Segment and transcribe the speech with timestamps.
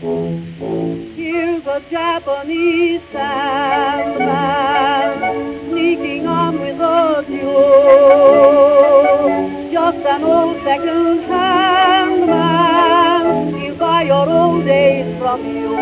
[0.00, 4.40] Here's a Japanese sandman
[5.70, 7.24] sneaking on with a.
[9.70, 15.74] Just an old second-hand man, he'll buy your old days from you.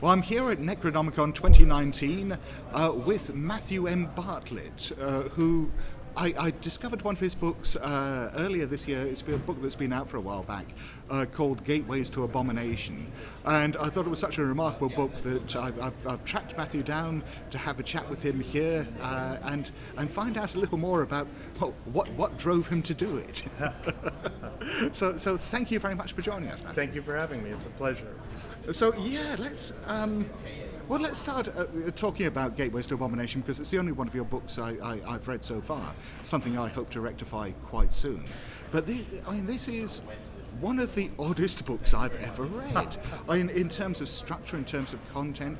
[0.00, 2.38] Well, I'm here at Necronomicon 2019
[2.72, 4.10] uh, with Matthew M.
[4.14, 5.70] Bartlett, uh, who
[6.16, 9.00] I, I discovered one of his books uh, earlier this year.
[9.00, 10.66] It's been a book that's been out for a while back
[11.08, 13.10] uh, called Gateways to Abomination.
[13.44, 16.82] And I thought it was such a remarkable book that I've, I've, I've tracked Matthew
[16.82, 20.78] down to have a chat with him here uh, and, and find out a little
[20.78, 21.26] more about
[21.60, 23.42] well, what, what drove him to do it.
[24.92, 26.76] so, so thank you very much for joining us, Matthew.
[26.76, 27.50] Thank you for having me.
[27.50, 28.14] It's a pleasure.
[28.70, 30.28] So yeah, let's um,
[30.90, 34.08] well let's start uh, uh talking about Gateways to Abomination because it's the only one
[34.08, 35.94] of your books I, I, have read so far.
[36.24, 38.24] Something I hope to rectify quite soon.
[38.72, 40.02] But the, I mean, this is
[40.58, 42.96] one of the oddest books I've ever read.
[43.28, 45.56] I mean, in terms of structure, in terms of content.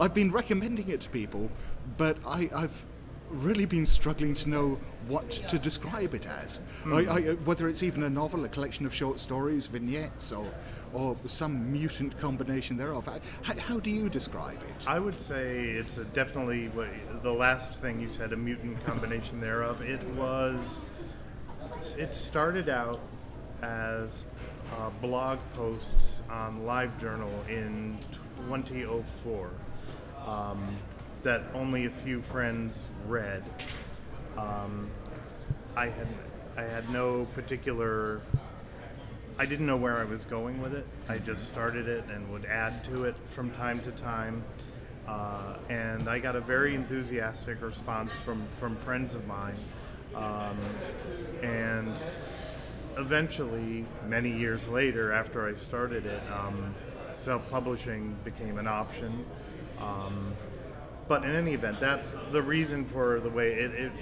[0.00, 1.48] I've been recommending it to people,
[1.96, 2.84] but I, I've
[3.28, 6.58] really been struggling to know what to describe it as.
[6.86, 6.94] I, hmm.
[7.10, 10.50] I, uh, whether it's even a novel, a collection of short stories, vignettes, or
[10.92, 13.08] or some mutant combination thereof.
[13.42, 14.86] How, how do you describe it?
[14.86, 16.70] I would say it's definitely
[17.22, 19.80] the last thing you said, a mutant combination thereof.
[19.82, 20.84] It was.
[21.98, 23.00] It started out
[23.62, 24.24] as
[24.78, 29.50] uh, blog posts on LiveJournal in 2004
[30.26, 30.76] um,
[31.22, 33.42] that only a few friends read.
[34.36, 34.90] Um,
[35.76, 36.08] I had
[36.56, 38.20] I had no particular
[39.38, 40.86] I didn't know where I was going with it.
[41.08, 44.44] I just started it and would add to it from time to time.
[45.06, 49.56] Uh, and I got a very enthusiastic response from, from friends of mine.
[50.14, 50.58] Um,
[51.42, 51.92] and
[52.98, 56.74] eventually, many years later, after I started it, um,
[57.16, 59.24] self publishing became an option.
[59.80, 60.34] Um,
[61.08, 63.92] but in any event, that's the reason for the way it, it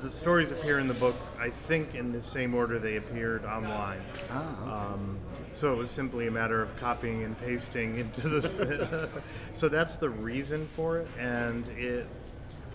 [0.00, 4.00] the stories appear in the book, I think, in the same order they appeared online.
[4.30, 4.70] Ah, okay.
[4.70, 5.18] um,
[5.52, 9.08] so it was simply a matter of copying and pasting into the.
[9.54, 12.06] so that's the reason for it, and it.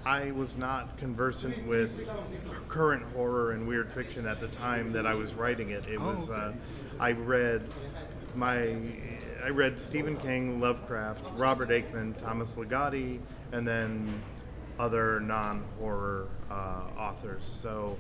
[0.06, 2.08] I was not conversant with
[2.68, 5.90] current horror and weird fiction at the time that I was writing it.
[5.90, 6.30] It oh, was.
[6.30, 6.40] okay.
[6.40, 6.52] Uh,
[7.00, 7.64] I read
[8.36, 8.78] my.
[9.44, 13.20] I read Stephen King, Lovecraft, Robert Aickman, Thomas Ligotti,
[13.52, 14.22] and then
[14.80, 17.46] other non-horror uh, authors.
[17.46, 17.98] So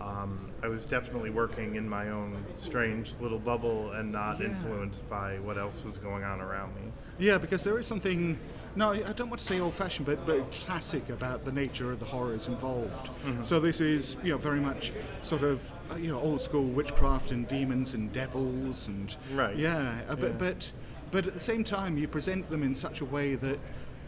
[0.00, 4.46] um, I was definitely working in my own strange little bubble and not yeah.
[4.46, 6.82] influenced by what else was going on around me.
[7.18, 8.38] Yeah, because there is something.
[8.76, 12.04] No, I don't want to say old-fashioned, but, but classic about the nature of the
[12.04, 13.06] horrors involved.
[13.06, 13.42] Mm-hmm.
[13.42, 17.48] So this is, you know, very much sort of, uh, you know, old-school witchcraft and
[17.48, 19.56] demons and devils and right.
[19.56, 20.70] Yeah, uh, but but
[21.10, 23.58] but at the same time, you present them in such a way that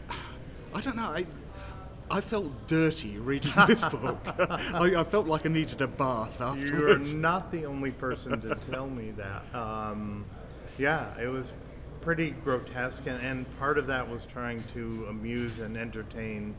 [0.73, 1.09] I don't know.
[1.09, 1.25] I,
[2.11, 4.19] I felt dirty reading this book.
[4.37, 7.13] I, I, felt like I needed a bath afterwards.
[7.13, 9.55] You're not the only person to tell me that.
[9.55, 10.25] Um,
[10.77, 11.53] yeah, it was
[12.01, 16.53] pretty grotesque, and, and part of that was trying to amuse and entertain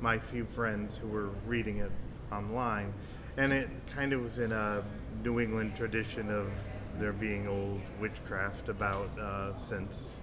[0.00, 1.92] my few friends who were reading it
[2.32, 2.92] online.
[3.36, 4.82] And it kind of was in a
[5.22, 6.50] New England tradition of
[6.98, 10.18] there being old witchcraft about uh, since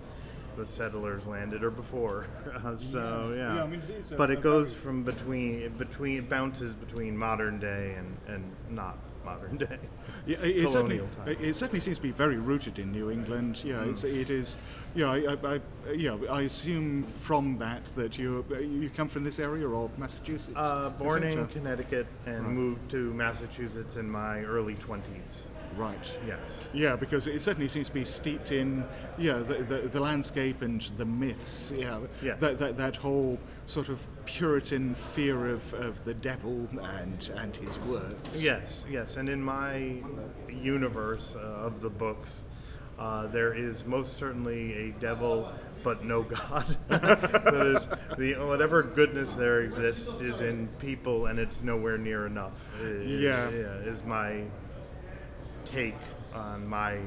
[0.56, 2.28] the settlers landed or before.
[2.78, 6.76] So yeah, yeah I mean, it a, but it goes from between between it bounces
[6.76, 9.80] between modern day and and not modern day.
[10.26, 13.62] Yeah, it, it certainly it certainly seems to be very rooted in New England.
[13.62, 13.92] Yeah, mm.
[13.92, 14.56] it's, it is.
[14.96, 19.38] Yeah, I, I, I, yeah, I assume from that that you you come from this
[19.38, 20.56] area or Massachusetts.
[20.56, 22.54] Uh, born in Connecticut and right.
[22.54, 25.50] moved to Massachusetts in my early twenties.
[25.76, 26.18] Right.
[26.28, 26.70] Yes.
[26.74, 28.84] Yeah, because it certainly seems to be steeped in,
[29.18, 31.72] yeah, the, the, the landscape and the myths.
[31.76, 32.00] Yeah.
[32.22, 32.36] Yeah.
[32.36, 37.80] That, that, that whole sort of Puritan fear of, of the devil and and his
[37.80, 38.44] works.
[38.44, 38.86] Yes.
[38.90, 39.18] Yes.
[39.18, 39.96] And in my
[40.50, 42.44] universe uh, of the books,
[43.00, 45.52] uh, there is most certainly a devil
[45.84, 46.78] but no God.
[46.88, 47.88] that is,
[48.18, 52.54] the whatever goodness there exists is in people, and it's nowhere near enough.
[52.82, 54.44] yeah, yeah, is my
[55.66, 55.96] take
[56.34, 56.98] on my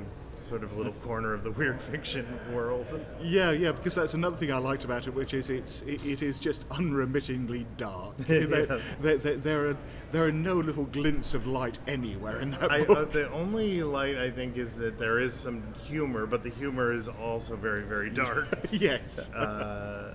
[0.48, 2.86] sort of little corner of the weird fiction world.
[3.22, 6.22] Yeah, yeah, because that's another thing I liked about it, which is it's it, it
[6.22, 8.14] is just unremittingly dark.
[8.28, 8.44] yeah.
[8.44, 8.66] there,
[9.00, 9.76] there, there, there, are
[10.12, 12.98] there are no little glints of light anywhere in that I, uh, book.
[12.98, 16.92] Uh, the only light I think is that there is some humor, but the humor
[16.92, 18.46] is also very very dark.
[18.70, 19.30] yes.
[19.30, 20.14] Uh,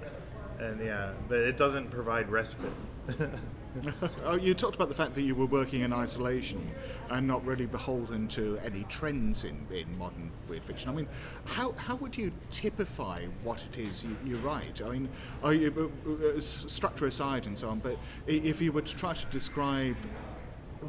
[0.60, 2.72] and yeah, but it doesn't provide respite.
[4.26, 6.70] Oh, you talked about the fact that you were working in isolation
[7.10, 10.90] and not really beholden to any trends in, in modern weird fiction.
[10.90, 11.08] I mean,
[11.46, 14.82] how, how would you typify what it is you, you write?
[14.84, 15.10] I mean,
[15.44, 17.98] are you, uh, uh, structure aside and so on, but
[18.28, 19.98] if you were to try to describe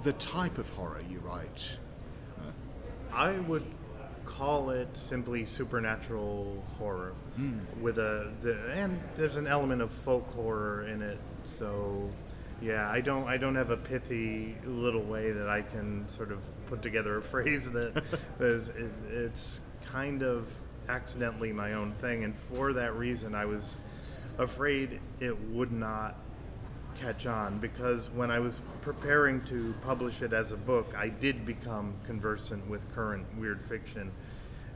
[0.02, 1.68] the type of horror you write,
[3.12, 3.64] I would
[4.24, 7.12] call it simply supernatural horror
[7.80, 11.18] with a the, and there's an element of folk horror in it.
[11.44, 12.10] So
[12.62, 16.38] yeah, I don't I don't have a pithy little way that I can sort of
[16.66, 18.02] put together a phrase that
[18.40, 19.60] is, is it's
[19.90, 20.46] kind of
[20.88, 23.76] accidentally my own thing and for that reason I was
[24.38, 26.16] afraid it would not
[27.00, 31.44] catch on because when I was preparing to publish it as a book, I did
[31.44, 34.10] become conversant with current weird fiction.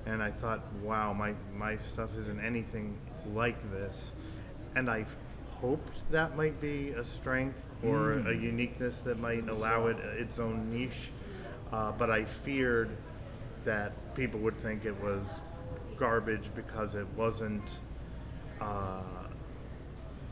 [0.07, 2.97] And I thought, wow, my, my stuff isn't anything
[3.35, 4.13] like this.
[4.75, 5.07] And I
[5.61, 10.71] hoped that might be a strength or a uniqueness that might allow it its own
[10.71, 11.11] niche.
[11.73, 12.91] Uh, but I feared
[13.65, 15.41] that people would think it was
[15.97, 17.79] garbage because it wasn't.
[18.61, 19.03] Uh,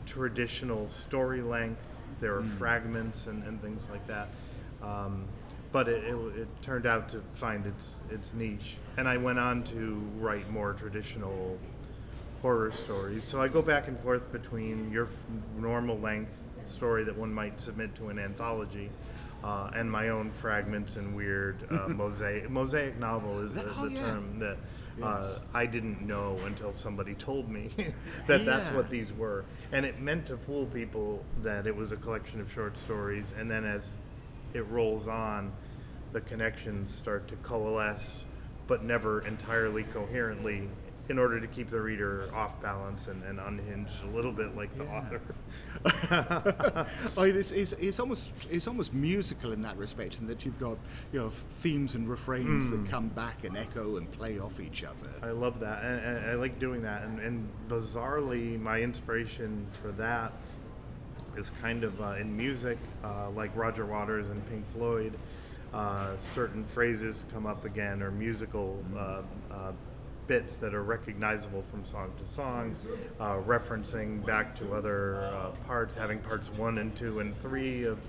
[0.05, 1.97] traditional story length.
[2.21, 4.29] There are fragments and, and things like that.
[4.81, 5.25] Um,
[5.71, 9.63] but it, it, it turned out to find its its niche, and I went on
[9.65, 11.57] to write more traditional
[12.41, 13.23] horror stories.
[13.23, 15.15] So I go back and forth between your f-
[15.57, 18.89] normal length story that one might submit to an anthology.
[19.43, 23.93] Uh, and my own fragments and weird uh, mosaic mosaic novel is the, Oh, the
[23.93, 24.01] yeah.
[24.01, 24.57] term that
[25.03, 25.39] uh, Yes.
[25.53, 27.69] I didn't know until somebody told me
[28.27, 29.43] that that's what these were.
[29.71, 33.33] And it meant to fool people that it was a collection of short stories.
[33.37, 33.97] And then as
[34.53, 35.51] it rolls on,
[36.13, 38.25] the connections start to coalesce,
[38.67, 40.69] but never entirely coherently,
[41.07, 44.75] in order to keep the reader off balance and, and unhinged a little bit like
[44.77, 45.21] the author.
[47.17, 50.77] I it's, it's, it's almost it's almost musical in that respect, in that you've got
[51.11, 55.11] you know themes and refrains that come back and echo and play off each other.
[55.21, 55.83] I love that.
[55.83, 57.03] And, and I like doing that.
[57.03, 60.33] And, and bizarrely, my inspiration for that
[61.37, 65.13] is kind of uh, in music, uh, like Roger Waters and Pink Floyd.
[65.73, 69.71] Uh, certain phrases come up again, or musical uh, uh,
[70.27, 72.75] bits that are recognizable from song to song,
[73.19, 77.99] uh, referencing back to other uh, parts, having parts one and two and three of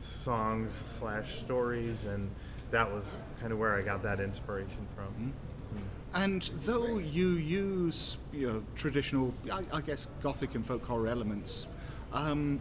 [0.00, 2.30] songs slash stories, and
[2.70, 5.32] that was kind of where I got that inspiration from.
[6.14, 11.66] And though you use you know traditional, I, I guess, gothic and folk horror elements,
[12.12, 12.60] um,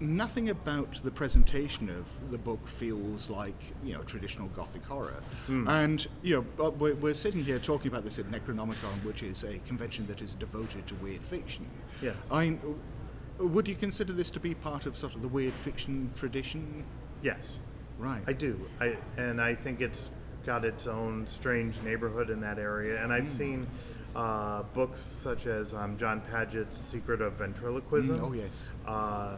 [0.00, 5.22] nothing about the presentation of the book feels like you know traditional gothic horror.
[5.48, 9.58] And you know, we're, we're sitting here talking about this at Necronomicon, which is a
[9.60, 11.66] convention that is devoted to weird fiction.
[12.02, 12.16] Yes.
[12.30, 12.56] I.
[13.38, 16.84] Would you consider this to be part of sort of the weird fiction tradition?
[17.22, 17.60] Yes.
[17.98, 18.22] Right.
[18.26, 18.58] I do.
[18.80, 20.08] I and I think it's
[20.46, 23.02] got its own strange neighborhood in that area.
[23.02, 23.28] And I've Hmm.
[23.28, 23.66] seen
[24.14, 28.20] uh, books such as um, Jon Padgett's Secret of Ventriloquism.
[28.22, 28.70] Oh yes.
[28.86, 29.36] Uh,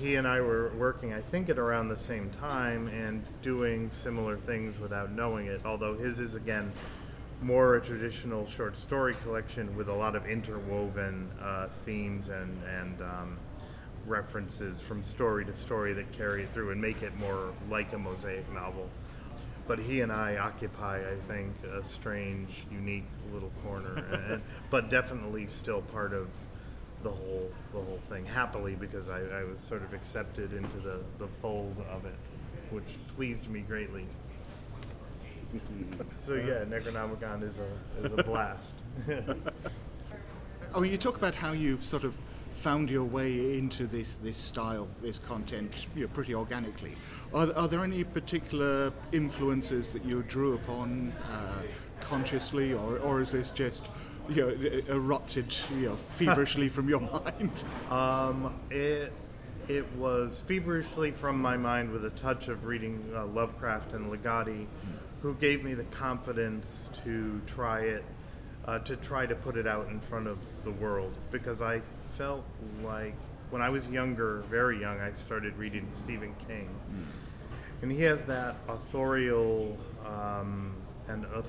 [0.00, 4.36] he and I were working, I think, at around the same time and doing similar
[4.36, 5.60] things without knowing it.
[5.64, 6.70] Although his is again
[7.40, 13.00] more a traditional short story collection with a lot of interwoven uh, themes and and
[13.02, 13.38] um,
[14.06, 17.98] references from story to story that carry it through and make it more like a
[17.98, 18.88] mosaic novel.
[19.66, 23.96] But he and I occupy, I think, a strange, unique little corner,
[24.30, 26.28] and, but definitely still part of
[27.02, 28.24] the whole the whole thing.
[28.24, 32.16] Happily, because I, I was sort of accepted into the, the fold of it,
[32.70, 34.06] which pleased me greatly.
[36.08, 38.74] so yeah, Necronomicon is a is a blast.
[40.74, 42.14] Oh, you talk about how you sort of
[42.52, 46.94] found your way into this this style, this content, you know, pretty organically.
[47.32, 51.62] Are, are there any particular influences that you drew upon uh,
[52.00, 53.86] consciously, or, or is this just
[54.28, 57.64] you know, erupted you know, feverishly from your mind?
[57.90, 59.12] Um, it
[59.68, 64.66] it was feverishly from my mind with a touch of reading uh, Lovecraft and Ligotti,
[65.20, 68.04] who gave me the confidence to try it,
[68.64, 71.82] uh, to try to put it out in front of the world because I
[72.16, 72.44] felt
[72.82, 73.14] like
[73.50, 76.68] when I was younger, very young, I started reading Stephen King,
[77.82, 80.74] and he has that authorial um,
[81.08, 81.46] and auth-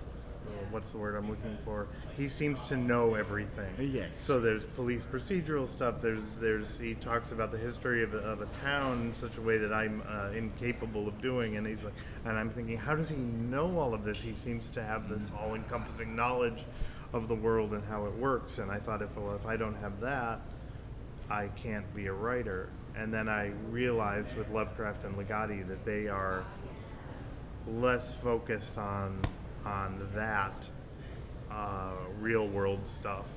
[0.71, 1.87] what's the word I'm looking for?
[2.17, 3.73] He seems to know everything.
[3.79, 4.17] Yes.
[4.17, 6.01] So there's police procedural stuff.
[6.01, 9.41] There's there's he talks about the history of a, of a town in such a
[9.41, 11.93] way that I'm uh, incapable of doing, and he's like,
[12.25, 14.21] and I'm thinking, how does he know all of this?
[14.21, 16.65] He seems to have this all-encompassing knowledge
[17.13, 18.59] of the world and how it works.
[18.59, 20.41] And I thought, if well, if I don't have that,
[21.29, 22.69] I can't be a writer.
[22.95, 26.43] And then I realized with Lovecraft and Ligotti that they are
[27.67, 29.21] less focused on
[29.65, 30.69] on that
[31.51, 33.27] uh, real world stuff,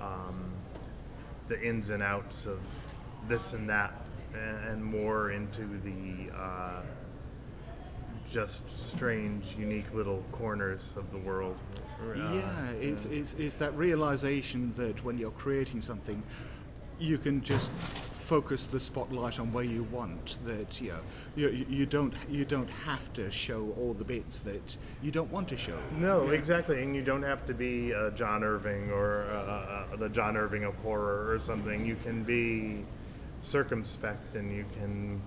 [0.00, 0.52] um,
[1.48, 2.60] the ins and outs of
[3.28, 3.92] this and that,
[4.34, 6.80] and, and more into the uh,
[8.30, 11.56] just strange, unique little corners of the world.
[12.00, 16.22] Uh, yeah, it's, it's, it's that realization that when you're creating something,
[16.98, 17.70] you can just
[18.30, 20.38] focus the spotlight on where you want.
[20.44, 21.00] That you know,
[21.34, 25.48] you, you don't you don't have to show all the bits that you don't want
[25.48, 25.76] to show.
[25.98, 30.08] No, exactly, and you don't have to be uh, John Irving or uh, uh, the
[30.08, 31.84] John Irving of horror or something.
[31.84, 32.84] You can be
[33.42, 35.20] circumspect, and you can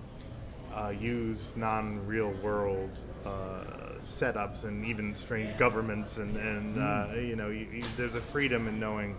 [0.74, 7.50] uh, use non-real world uh, setups and even strange governments, and, and uh, you know,
[7.50, 9.14] you, you, there's a freedom in knowing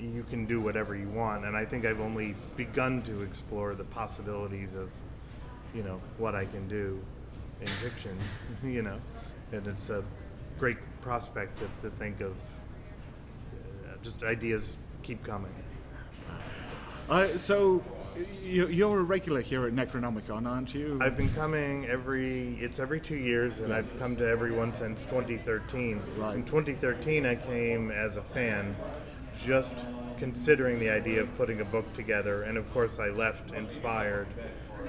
[0.00, 1.44] you can do whatever you want.
[1.44, 4.90] And I think I've only begun to explore the possibilities of,
[5.74, 7.00] you know, what I can do
[7.60, 8.16] in fiction.
[8.64, 9.00] You know,
[9.52, 10.02] and it's a
[10.58, 12.32] great prospect to, to think of.
[12.32, 15.52] Uh, just ideas keep coming.
[17.08, 17.82] Uh, so,
[18.42, 20.98] you, you're a regular here at Necronomicon, aren't you?
[21.00, 25.04] I've been coming every, it's every two years, and I've come to every one since
[25.04, 26.02] 2013.
[26.16, 26.34] Right.
[26.34, 28.76] In 2013, I came as a fan,
[29.44, 29.74] just
[30.18, 34.26] considering the idea of putting a book together, and of course, I left inspired.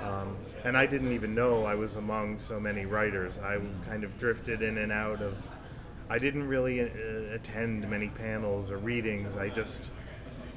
[0.02, 3.40] Um, and I didn't even know I was among so many writers.
[3.40, 5.50] I kind of drifted in and out of.
[6.10, 9.38] I didn't really uh, attend many panels or readings.
[9.38, 9.84] I just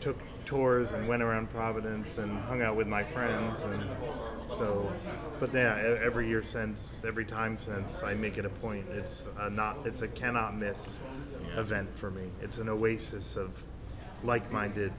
[0.00, 3.82] took tours and went around Providence and hung out with my friends and
[4.50, 4.92] so
[5.38, 9.48] but yeah every year since every time since I make it a point it's a
[9.48, 10.98] not it's a cannot miss
[11.56, 13.62] event for me it's an oasis of
[14.24, 14.92] like-minded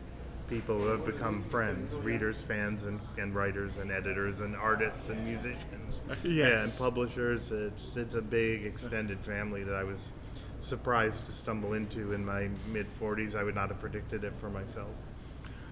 [0.49, 5.25] people who have become friends readers fans and, and writers and editors and artists and
[5.25, 6.63] musicians Yes.
[6.71, 10.11] and publishers it's, it's a big extended family that I was
[10.59, 14.49] surprised to stumble into in my mid 40s I would not have predicted it for
[14.49, 14.89] myself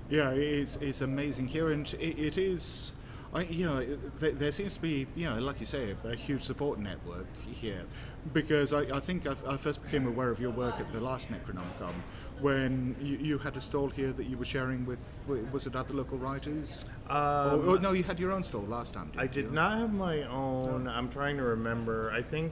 [0.09, 2.93] Yeah, it's, it's amazing here, and it, it is.
[3.33, 3.79] I, you know,
[4.19, 7.27] there, there seems to be, you know, like you say, a, a huge support network
[7.49, 7.83] here,
[8.33, 11.29] because I, I think I, I first became aware of your work at the last
[11.31, 11.93] Necronomicon
[12.39, 15.19] when you, you had a stall here that you were sharing with,
[15.51, 16.83] was it other local writers?
[17.09, 19.07] or, or no, you had your own stall last time.
[19.11, 19.51] Didn't I did you?
[19.51, 20.87] not have my own.
[20.87, 22.11] I'm trying to remember.
[22.11, 22.51] I think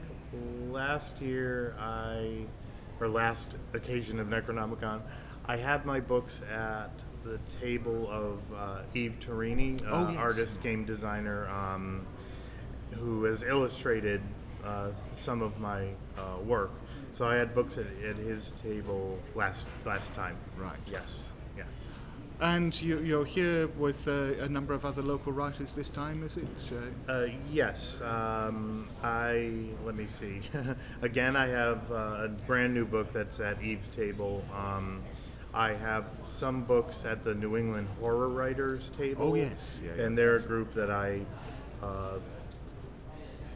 [0.70, 2.46] last year I,
[3.00, 5.02] or last occasion of Necronomicon,
[5.46, 6.92] I had my books at
[7.24, 10.18] the table of uh, Yves Tourigny, uh, Oh, yes.
[10.18, 12.06] artist, game designer, um,
[12.92, 14.22] who has illustrated
[14.66, 16.72] uh, some of my uh, work.
[17.14, 20.36] So I had books at, at his table last last time.
[20.58, 20.78] Right.
[20.86, 21.24] Yes.
[21.58, 21.94] Yes.
[22.42, 26.38] And you, you're here with uh, a number of other local writers this time, is
[26.38, 26.48] it?
[27.08, 28.00] Uh, Uh, yes.
[28.02, 29.52] Um, I
[29.86, 30.42] let me see.
[31.02, 34.46] Again, I have uh, a brand new book that's at Yves's table.
[34.56, 35.02] Um,
[35.54, 39.32] I have some books at the New England Horror Writers table.
[39.32, 39.82] Oh, yes.
[39.84, 40.04] Yeah, yeah.
[40.04, 41.22] and they're a group that I
[41.84, 42.20] uh,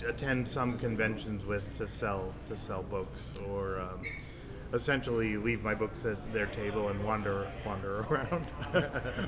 [0.05, 3.79] attend some conventions with to sell to sell books or.
[3.81, 4.01] Um,
[4.73, 8.47] Essentially, leave my books at their table and wander wander around.
[8.73, 8.77] Uh,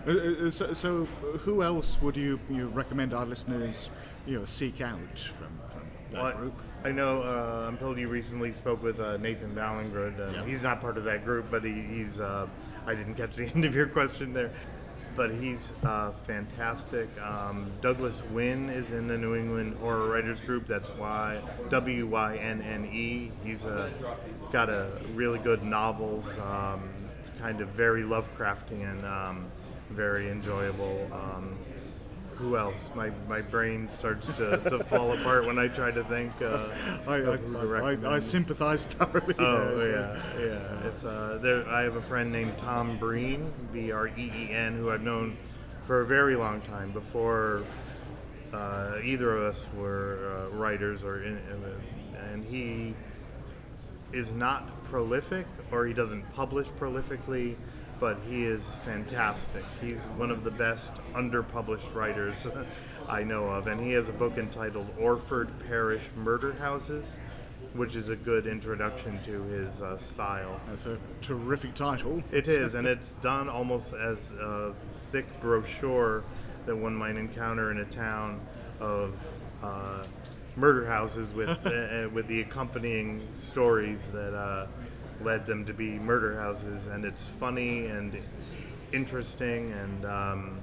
[0.10, 1.06] uh, so, so,
[1.42, 3.92] who else would you, you recommend our listeners,
[4.26, 6.54] you know, seek out from, from that Well, group?
[6.84, 7.22] I know.
[7.22, 10.34] Uh, I'm told you recently spoke with uh, Nathan Ballingrud.
[10.34, 10.44] Yeah.
[10.46, 12.20] He's not part of that group, but he, he's.
[12.20, 12.48] Uh,
[12.88, 14.52] I didn't catch the end of your question there,
[15.16, 17.10] but he's uh, fantastic.
[17.22, 20.68] Um, Douglas Wynne is in the New England Horror Writers Group.
[20.68, 23.32] That's why W Y N N E.
[23.44, 23.90] He's uh,
[24.52, 26.38] got a really good novels.
[26.40, 26.90] Um,
[27.40, 29.04] kind of very Lovecraftian.
[29.04, 29.46] Um,
[29.90, 31.08] very enjoyable.
[31.12, 31.58] Um,
[32.36, 32.92] who else?
[32.96, 36.32] My, my brain starts to, to fall apart when I try to think.
[36.42, 36.68] Uh,
[37.08, 39.36] I, I, I, I sympathise thoroughly.
[39.40, 40.88] Oh there, so- yeah, yeah.
[40.88, 41.68] It's uh, there.
[41.70, 45.38] I have a friend named Tom Breen, B R E E N, who I've known
[45.86, 47.64] for a very long time before
[48.54, 52.96] uh, either of us were uh, writers or in, in, and he
[54.14, 57.56] is not prolific or he doesn't publish prolifically,
[58.00, 59.64] but he is fantastic.
[59.82, 62.48] He's one of the best underpublished writers
[63.08, 67.18] I know of, and he has a book entitled Orford Parish Murder Houses,
[67.74, 70.60] which is a good introduction to his uh, style.
[70.68, 72.24] That's a terrific title.
[72.32, 74.74] It is, and it's done almost as a
[75.12, 76.24] thick brochure
[76.66, 78.42] that one might encounter in a town
[78.80, 79.16] of
[79.64, 80.04] uh,
[80.58, 84.68] murder houses with uh, with the accompanying stories that uh,
[85.22, 88.18] led them to be murder houses, and it's funny and
[88.92, 90.60] interesting, and um,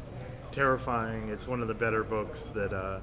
[0.52, 1.28] terrifying.
[1.28, 3.00] It's one of the better books that uh,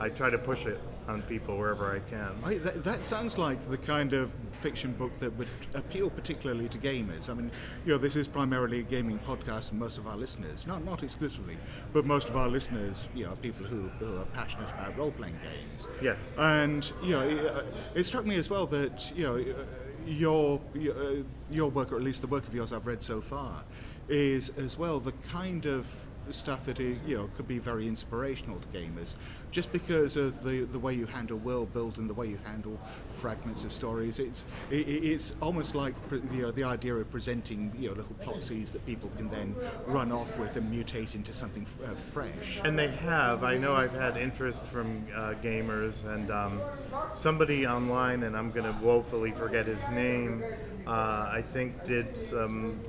[0.00, 2.30] I try to push it on people wherever I can.
[2.44, 6.78] I, that, that sounds like the kind of fiction book that would appeal particularly to
[6.78, 7.28] gamers.
[7.28, 7.50] I mean,
[7.84, 11.02] you know, this is primarily a gaming podcast, and most of our listeners, not not
[11.02, 11.56] exclusively,
[11.92, 15.38] but most of our listeners, you know, are people who, who are passionate about role-playing
[15.42, 15.88] games.
[16.00, 16.18] Yes.
[16.38, 17.66] And you know, it,
[17.96, 19.44] it struck me as well that you know
[20.06, 23.64] your your, uh, work, or at least the work of yours I've read so far,
[24.08, 28.58] is as well the kind of stuff that is, you know could be very inspirational
[28.58, 29.14] to gamers,
[29.50, 32.78] just because of the the way you handle world build and the way you handle
[33.10, 34.18] fragments of stories.
[34.18, 35.94] It's it, it's almost like
[36.32, 39.54] you know the idea of presenting you know little plot seeds that people can then
[39.86, 42.60] run off with and mutate into something uh, fresh.
[42.64, 43.44] And they have.
[43.44, 46.60] I know I've had interest from uh, gamers, and um,
[47.14, 50.42] somebody online, and I'm going to woefully forget his name,
[50.86, 52.80] uh, I think did some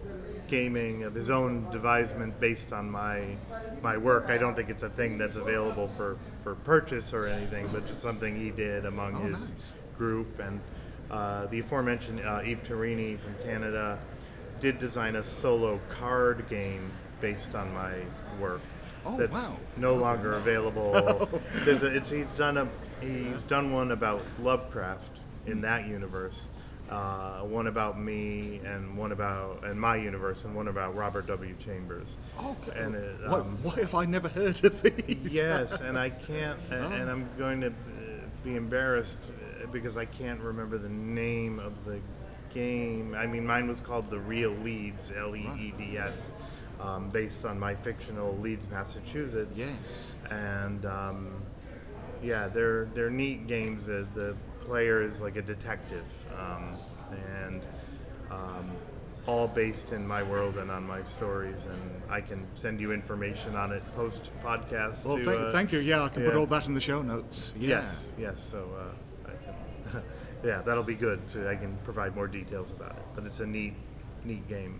[0.57, 3.36] gaming of his own devisement based on my
[3.81, 4.25] my work.
[4.29, 8.01] I don't think it's a thing that's available for, for purchase or anything, but just
[8.01, 9.75] something he did among Oh, his nice.
[9.98, 10.39] group.
[10.39, 10.60] And
[11.10, 13.98] uh, the aforementioned uh, Yves Tourigny from Canada
[14.60, 17.93] did design a solo card game based on my
[18.39, 18.62] work.
[19.05, 19.57] Oh, that's wow.
[19.75, 20.91] no longer available.
[21.65, 22.67] There's a, it's, he's done a
[23.01, 25.17] he's done one about Lovecraft
[25.48, 26.48] in that universe,
[26.93, 31.55] uh, one about me, and one about and my universe, and one about Robert W.
[31.57, 32.17] Chambers.
[32.43, 32.79] Okay.
[32.79, 35.33] And it, why, um, why have I never heard of these?
[35.33, 36.91] yes, and I can't, and, Oh.
[36.91, 37.71] and I'm going to uh,
[38.43, 42.00] be embarrassed uh, because I can't remember the name of the
[42.53, 43.15] game.
[43.15, 46.29] I mean, mine was called The Real Leeds, L E E D S,
[46.79, 49.57] um, based on my fictional Leeds, Massachusetts.
[49.57, 50.13] Yes.
[50.29, 51.41] And um,
[52.21, 53.85] yeah, they're they're neat games.
[53.88, 54.35] The, the
[54.65, 56.05] player is like a detective,
[56.38, 56.75] um,
[57.12, 57.65] and
[58.32, 58.72] um,
[59.25, 61.65] all based in my world and on my stories.
[61.65, 65.05] And I can send you information on it post podcast.
[65.05, 65.79] Well, to, thank, uh, thank you.
[65.79, 67.53] Yeah, I can put all that in the show notes.
[67.58, 67.70] Yeah.
[67.70, 68.43] Yes, yes.
[68.43, 70.01] So, uh, I can,
[70.43, 71.22] yeah, that'll be good.
[71.27, 73.05] So I can provide more details about it.
[73.15, 73.75] But it's a neat,
[74.24, 74.79] neat game.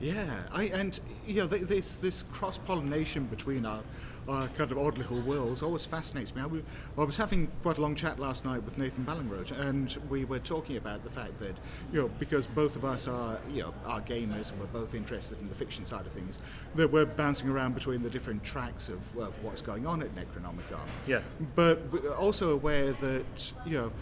[0.00, 3.82] Yeah, I and you know th- this this cross pollination between our,
[4.28, 6.40] our kind of odd little worlds always fascinates me.
[6.40, 6.64] I, w-
[6.98, 10.38] I was having quite a long chat last night with Nathan Ballingrud, and we were
[10.38, 11.56] talking about the fact that
[11.92, 15.40] you know because both of us are you know are gamers and we're both interested
[15.40, 16.38] in the fiction side of things,
[16.74, 20.86] that we're bouncing around between the different tracks of, of what's going on at Necronomicon.
[21.06, 21.22] Yes.
[21.54, 23.92] but we're also aware that you know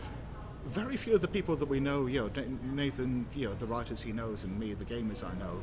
[0.67, 4.01] very few of the people that we know, you know, Nathan, you know, the writers
[4.01, 5.61] he knows, and me, the gamers I know,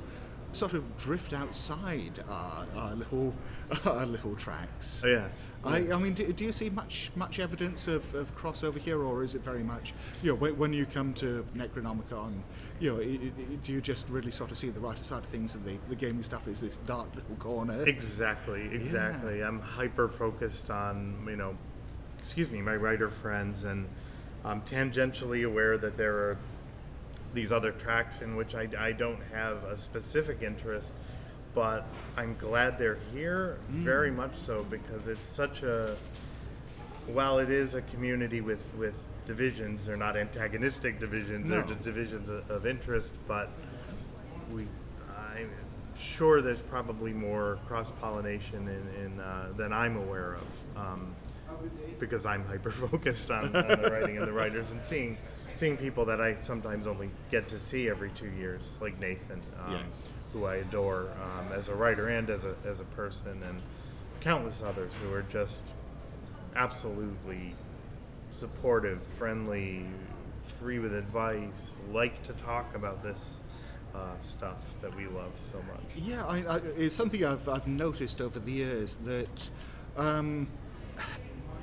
[0.53, 3.33] sort of drift outside our, our little
[3.85, 5.01] our little tracks.
[5.03, 5.49] Oh, yes.
[5.63, 9.23] I, I mean, do, do you see much much evidence of, of crossover here, or
[9.23, 12.33] is it very much, you know, when, you come to Necronomicon,
[12.79, 15.29] you know, i i do you just really sort of see the writer side of
[15.29, 17.83] things, and the, the gaming stuff is this dark little corner?
[17.83, 19.41] Exactly, exactly.
[19.41, 21.57] I'm hyper focused on, you know,
[22.19, 23.87] excuse me, my writer friends, and
[24.43, 26.37] I'm tangentially aware that there are
[27.33, 30.91] these other tracks in which I, I don't have a specific interest,
[31.53, 31.85] but
[32.17, 35.95] I'm glad they're here, very much so, because it's such a,
[37.07, 42.29] while it is a community with, with divisions, they're not antagonistic divisions, they're just divisions
[42.29, 43.49] of, of interest, but
[44.53, 44.67] we
[45.37, 45.49] I'm
[45.97, 51.15] sure there's probably more cross pollination in, in uh, than I'm aware of um,
[51.99, 55.17] because I'm hyper focused on, on the writing and the writers and seeing
[55.55, 59.73] seeing people that I sometimes only get to see every two years like Nathan um,
[59.73, 60.03] Yes.
[60.33, 63.61] who I adore um, as a writer and as a, as a person and
[64.21, 65.63] countless others who are just
[66.55, 67.55] absolutely
[68.29, 69.85] supportive, friendly,
[70.43, 73.39] free with advice, like to talk about this
[73.95, 75.81] uh, stuff that we love so much.
[75.95, 79.49] Yeah, I, I, it's something I've, I've noticed over the years that
[79.97, 80.47] um,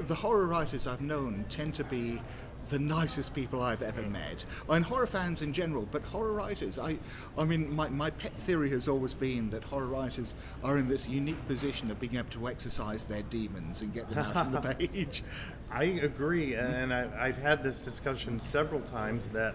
[0.01, 2.21] the horror writers I've known tend to be
[2.69, 4.45] the nicest people I've ever met.
[4.69, 6.99] And horror fans in general, but horror writers, I,
[7.37, 11.09] I mean, my, my pet theory has always been that horror writers are in this
[11.09, 14.61] unique position of being able to exorcise their demons and get them out on the
[14.75, 15.23] page.
[15.71, 19.55] I agree, and I, I've had this discussion several times that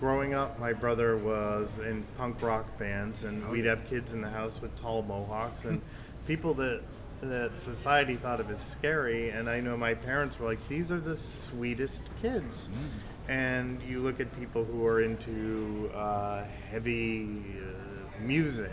[0.00, 3.70] growing up, my brother was in punk rock bands, and Oh, we'd yeah.
[3.70, 5.80] have kids in the house with tall mohawks, and
[6.26, 6.82] people that
[7.20, 9.30] that society thought of as scary.
[9.30, 13.30] And I know my parents were like, "These are the sweetest kids." Mm.
[13.30, 18.72] And you look at people who are into uh, heavy uh, music,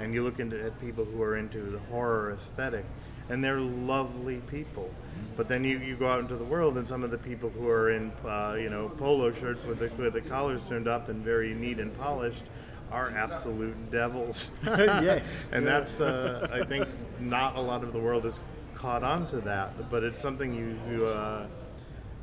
[0.00, 2.84] and you look into at people who are into the horror aesthetic,
[3.28, 4.90] and they're lovely people.
[5.36, 7.68] But then you, you go out into the world, and some of the people who
[7.68, 11.24] are in uh, you know polo shirts with the with the collars turned up and
[11.24, 12.44] very neat and polished
[12.90, 14.50] are absolute devils.
[14.64, 15.48] yes.
[15.52, 16.86] and that's uh, I think
[17.28, 18.40] not a lot of the world has
[18.74, 21.46] caught on to that, but it's something you you, uh,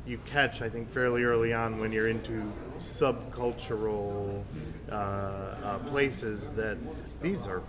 [0.06, 4.42] you catch, I think, fairly early on when you're into subcultural
[4.90, 6.78] uh, uh, places that
[7.22, 7.62] these are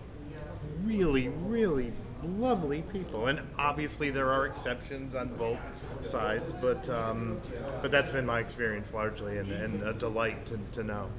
[0.84, 3.28] really, really lovely people.
[3.28, 5.60] And obviously, there are exceptions on both
[6.02, 7.40] sides, but um,
[7.82, 11.10] but that's been my experience largely, and, and a delight to, to know.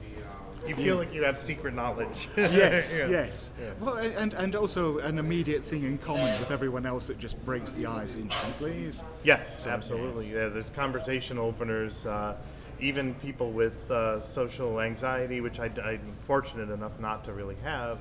[0.67, 2.29] You feel like you have secret knowledge.
[2.37, 3.09] Yes, Yeah.
[3.09, 3.53] yes.
[3.81, 7.73] Well, and, and also an immediate thing in common with everyone else that just breaks
[7.73, 8.85] the ice instantly.
[8.85, 10.33] Is, Yes, absolutely.
[10.33, 12.07] Yeah, there's conversation openers.
[12.07, 12.37] Uh,
[12.81, 18.01] even people with uh, social anxiety, which I, am fortunate enough not to really have,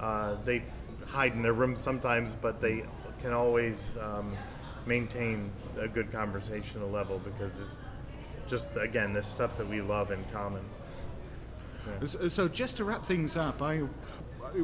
[0.00, 0.62] uh, they
[1.06, 2.84] hide in their rooms sometimes, but they
[3.20, 4.34] can always um,
[4.86, 7.76] maintain a good conversational level because it's
[8.48, 10.64] just, again, this stuff that we love in common.
[12.04, 13.82] So, so just to wrap things up, I,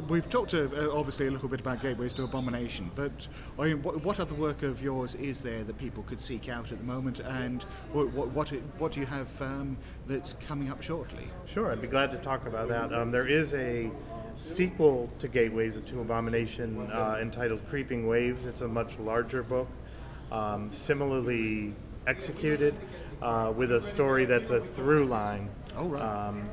[0.09, 3.11] we've talked uh, obviously a little bit about Gateways to Abomination, but
[3.59, 6.71] I mean, what, what other work of yours is there that people could seek out
[6.71, 10.81] at the moment, and what what what, what do you have um, that's coming up
[10.81, 11.27] shortly?
[11.45, 12.93] Sure, I'd be glad to talk about that.
[12.93, 13.91] Um, there is a
[14.39, 18.45] sequel to Gateways to Abomination uh, entitled Creeping Waves.
[18.45, 19.67] It's a much larger book,
[20.31, 21.73] um, similarly
[22.07, 22.73] executed,
[23.21, 25.49] uh, with a story that's a through line.
[25.77, 26.01] Oh, right.
[26.01, 26.49] Um,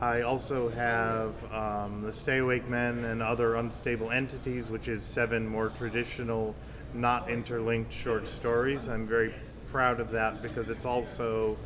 [0.00, 5.46] I also have um, The Stay Awake Men and Other Unstable Entities, which is seven
[5.48, 6.54] more traditional,
[6.94, 8.88] not interlinked short stories.
[8.88, 9.34] I'm very
[9.66, 11.56] proud of that because it's also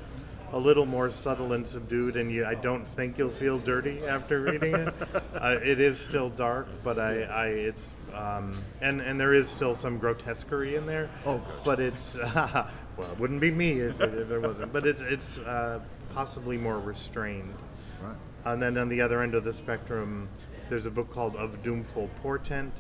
[0.53, 4.41] a little more subtle and subdued, and you, I don't think you'll feel dirty after
[4.41, 4.95] reading it.
[5.35, 9.75] uh, it is still dark, but I, I it's um, and and there is still
[9.75, 11.09] some grotesquerie in there.
[11.25, 11.65] Oh, good.
[11.65, 12.69] But it's well,
[13.13, 14.73] it wouldn't be me if, it, if there wasn't.
[14.73, 15.81] But it's it's uh,
[16.15, 17.55] possibly more restrained.
[18.03, 18.17] Right.
[18.45, 20.29] And then on the other end of the spectrum,
[20.69, 22.73] there's a book called Of Doomful Portent,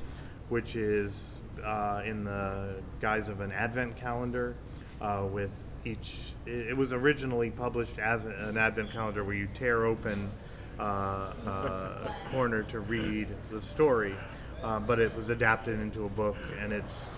[0.48, 4.56] which is uh, in the guise of an advent calendar
[5.00, 5.50] uh, with
[5.84, 6.34] each.
[6.46, 10.30] It, was originally published as an advent calendar where you tear open
[10.78, 14.14] uh, a corner to read the story,
[14.62, 17.08] uh, but it was adapted into a book and it's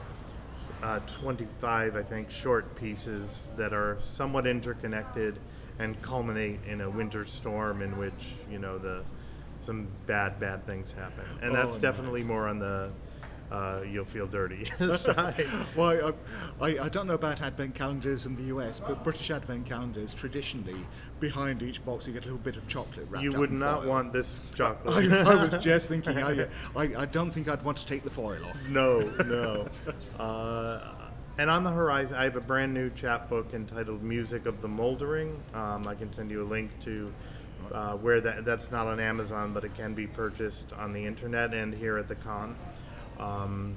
[0.83, 5.39] uh, 25, I think, short pieces that are somewhat interconnected
[5.79, 9.03] and culminate in a winter storm in which you know the
[9.61, 12.29] some bad bad things happen, and that's Oh, definitely nice.
[12.29, 12.91] more on the
[13.53, 14.69] uh, you'll feel dirty.
[15.77, 16.15] Well,
[16.61, 20.15] I, I, I don't know about advent calendars in the US, but British advent calendars
[20.15, 20.77] traditionally,
[21.21, 23.91] behind each box, you get a little bit of chocolate wrapped You would not foil.
[23.91, 25.13] want this chocolate.
[25.13, 28.11] I, I was just thinking, I, I, I don't think I'd want to take the
[28.11, 28.69] foil off.
[28.71, 29.69] No, no.
[30.19, 31.04] Uh,
[31.39, 35.41] and on the horizon, I have a brand new chapbook entitled "Music of the Moldering."
[35.53, 37.13] Um, I can send you a link to
[37.73, 41.53] uh, where that that's not on Amazon, but it can be purchased on the internet
[41.55, 42.57] and here at the con.
[43.19, 43.77] Um,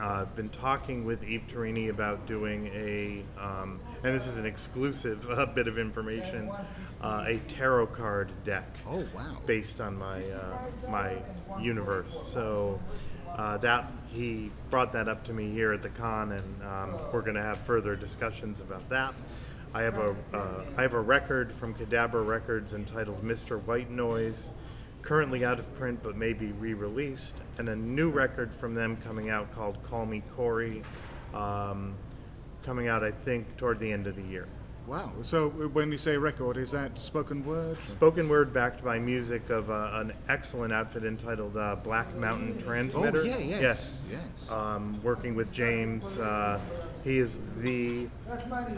[0.00, 4.44] uh, I've been talking with Yves Tourigny about doing a, um, and this is an
[4.46, 6.50] exclusive uh, bit of information,
[7.00, 9.36] uh, a tarot card deck Oh, wow.
[9.46, 10.58] based on my uh,
[10.90, 11.16] my
[11.60, 12.12] universe.
[12.12, 12.80] So
[13.34, 17.20] uh, that he brought that up to me here at the con, and um, we're
[17.20, 19.14] going to have further discussions about that.
[19.72, 23.60] I have a uh, I have a record from Cadabra Records entitled "Mr.
[23.62, 24.50] White Noise,"
[25.02, 29.30] currently out of print but may be re-released, and a new record from them coming
[29.30, 30.82] out called "Call Me Corey,"
[31.34, 31.94] um,
[32.62, 34.46] coming out I think toward the end of the year.
[34.86, 35.12] Wow.
[35.22, 37.80] So when you say record, is that spoken word?
[37.80, 43.20] Spoken word backed by music of uh, an excellent outfit entitled uh, Black Mountain Transmitter.
[43.20, 44.50] Oh, yeah, yes, yes.
[44.50, 46.18] Um, working with James.
[46.18, 46.60] Uh,
[47.02, 48.08] he is the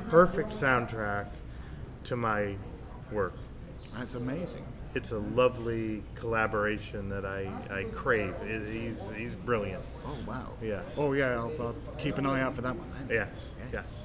[0.08, 1.26] perfect soundtrack
[2.04, 2.54] to my
[3.10, 3.34] work.
[3.96, 4.64] That's amazing.
[4.94, 8.34] It's a lovely collaboration that I, I crave.
[8.44, 9.82] It, he's, he's brilliant.
[10.06, 10.52] Oh, wow.
[10.62, 10.94] Yes.
[10.96, 13.08] Oh, yeah, I'll, I'll keep an eye out for that one then.
[13.10, 14.04] Yes, yes.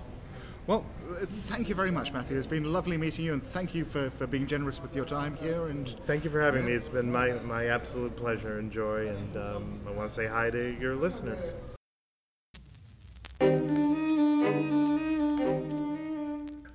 [0.68, 2.38] Well, uh, thank you very much, Matthew.
[2.38, 5.36] It's been lovely meeting you, and thank you for, for being generous with your time
[5.38, 5.68] here.
[5.68, 6.74] And Thank you for having me.
[6.74, 10.50] It's been my, my absolute pleasure and joy, and um, I want to say hi
[10.52, 11.54] to your listeners.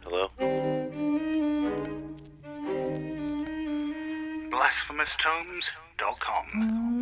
[0.04, 0.30] Hello?
[4.50, 6.95] BlasphemousTomes.com.